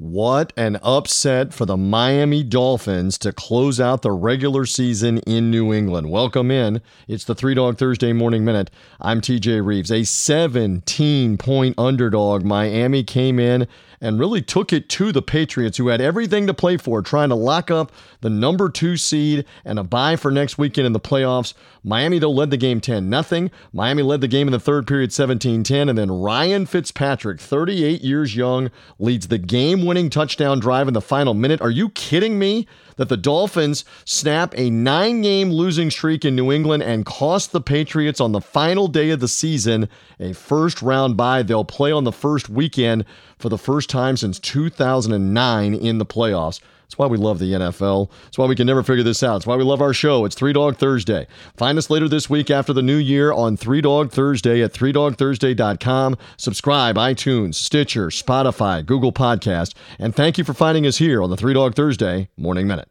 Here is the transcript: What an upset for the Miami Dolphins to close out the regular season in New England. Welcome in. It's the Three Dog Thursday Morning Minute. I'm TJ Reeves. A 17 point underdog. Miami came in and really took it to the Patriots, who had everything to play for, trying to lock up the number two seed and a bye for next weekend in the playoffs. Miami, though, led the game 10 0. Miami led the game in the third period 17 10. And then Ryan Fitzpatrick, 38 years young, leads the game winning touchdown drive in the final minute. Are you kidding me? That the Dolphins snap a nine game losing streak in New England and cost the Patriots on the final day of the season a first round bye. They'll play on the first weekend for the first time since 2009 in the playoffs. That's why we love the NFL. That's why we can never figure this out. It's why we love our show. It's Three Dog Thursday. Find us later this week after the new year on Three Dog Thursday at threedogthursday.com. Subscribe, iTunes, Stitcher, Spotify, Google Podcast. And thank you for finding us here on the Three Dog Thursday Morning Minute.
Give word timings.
What 0.00 0.54
an 0.56 0.78
upset 0.82 1.52
for 1.52 1.66
the 1.66 1.76
Miami 1.76 2.42
Dolphins 2.42 3.18
to 3.18 3.34
close 3.34 3.78
out 3.78 4.00
the 4.00 4.12
regular 4.12 4.64
season 4.64 5.18
in 5.26 5.50
New 5.50 5.74
England. 5.74 6.10
Welcome 6.10 6.50
in. 6.50 6.80
It's 7.06 7.24
the 7.24 7.34
Three 7.34 7.52
Dog 7.52 7.76
Thursday 7.76 8.14
Morning 8.14 8.42
Minute. 8.42 8.70
I'm 8.98 9.20
TJ 9.20 9.62
Reeves. 9.62 9.92
A 9.92 10.04
17 10.04 11.36
point 11.36 11.74
underdog. 11.78 12.46
Miami 12.46 13.04
came 13.04 13.38
in 13.38 13.68
and 14.00 14.18
really 14.18 14.40
took 14.40 14.72
it 14.72 14.88
to 14.88 15.12
the 15.12 15.20
Patriots, 15.20 15.76
who 15.76 15.88
had 15.88 16.00
everything 16.00 16.46
to 16.46 16.54
play 16.54 16.78
for, 16.78 17.02
trying 17.02 17.28
to 17.28 17.34
lock 17.34 17.70
up 17.70 17.92
the 18.22 18.30
number 18.30 18.70
two 18.70 18.96
seed 18.96 19.44
and 19.64 19.78
a 19.78 19.84
bye 19.84 20.16
for 20.16 20.30
next 20.30 20.56
weekend 20.56 20.86
in 20.86 20.92
the 20.94 21.00
playoffs. 21.00 21.52
Miami, 21.84 22.18
though, 22.18 22.30
led 22.30 22.50
the 22.50 22.56
game 22.56 22.80
10 22.80 23.10
0. 23.22 23.50
Miami 23.72 24.02
led 24.02 24.20
the 24.20 24.28
game 24.28 24.48
in 24.48 24.52
the 24.52 24.60
third 24.60 24.86
period 24.86 25.12
17 25.12 25.62
10. 25.62 25.88
And 25.88 25.98
then 25.98 26.10
Ryan 26.10 26.64
Fitzpatrick, 26.66 27.40
38 27.40 28.00
years 28.00 28.34
young, 28.34 28.70
leads 28.98 29.28
the 29.28 29.38
game 29.38 29.84
winning 29.90 30.08
touchdown 30.08 30.60
drive 30.60 30.86
in 30.86 30.94
the 30.94 31.00
final 31.00 31.34
minute. 31.34 31.60
Are 31.60 31.68
you 31.68 31.88
kidding 31.88 32.38
me? 32.38 32.68
That 32.94 33.08
the 33.08 33.16
Dolphins 33.16 33.84
snap 34.04 34.56
a 34.56 34.70
nine 34.70 35.20
game 35.20 35.50
losing 35.50 35.90
streak 35.90 36.24
in 36.24 36.36
New 36.36 36.52
England 36.52 36.84
and 36.84 37.04
cost 37.04 37.50
the 37.50 37.60
Patriots 37.60 38.20
on 38.20 38.30
the 38.30 38.40
final 38.40 38.86
day 38.86 39.10
of 39.10 39.18
the 39.18 39.26
season 39.26 39.88
a 40.20 40.32
first 40.32 40.80
round 40.80 41.16
bye. 41.16 41.42
They'll 41.42 41.64
play 41.64 41.90
on 41.90 42.04
the 42.04 42.12
first 42.12 42.48
weekend 42.48 43.04
for 43.36 43.48
the 43.48 43.58
first 43.58 43.90
time 43.90 44.16
since 44.16 44.38
2009 44.38 45.74
in 45.74 45.98
the 45.98 46.06
playoffs. 46.06 46.60
That's 46.90 46.98
why 46.98 47.06
we 47.06 47.18
love 47.18 47.38
the 47.38 47.52
NFL. 47.52 48.10
That's 48.24 48.36
why 48.36 48.46
we 48.46 48.56
can 48.56 48.66
never 48.66 48.82
figure 48.82 49.04
this 49.04 49.22
out. 49.22 49.36
It's 49.36 49.46
why 49.46 49.54
we 49.54 49.62
love 49.62 49.80
our 49.80 49.94
show. 49.94 50.24
It's 50.24 50.34
Three 50.34 50.52
Dog 50.52 50.76
Thursday. 50.76 51.28
Find 51.56 51.78
us 51.78 51.88
later 51.88 52.08
this 52.08 52.28
week 52.28 52.50
after 52.50 52.72
the 52.72 52.82
new 52.82 52.96
year 52.96 53.30
on 53.32 53.56
Three 53.56 53.80
Dog 53.80 54.10
Thursday 54.10 54.60
at 54.60 54.72
threedogthursday.com. 54.72 56.16
Subscribe, 56.36 56.96
iTunes, 56.96 57.54
Stitcher, 57.54 58.08
Spotify, 58.08 58.84
Google 58.84 59.12
Podcast. 59.12 59.74
And 60.00 60.16
thank 60.16 60.36
you 60.36 60.42
for 60.42 60.52
finding 60.52 60.84
us 60.84 60.98
here 60.98 61.22
on 61.22 61.30
the 61.30 61.36
Three 61.36 61.54
Dog 61.54 61.76
Thursday 61.76 62.28
Morning 62.36 62.66
Minute. 62.66 62.88